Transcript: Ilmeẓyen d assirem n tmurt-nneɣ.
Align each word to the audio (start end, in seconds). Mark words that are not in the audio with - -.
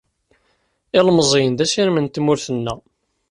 Ilmeẓyen 0.97 1.53
d 1.55 1.59
assirem 1.65 1.97
n 1.99 2.07
tmurt-nneɣ. 2.07 2.79